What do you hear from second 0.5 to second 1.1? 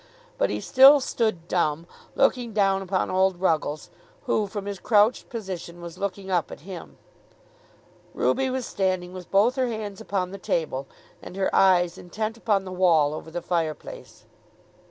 still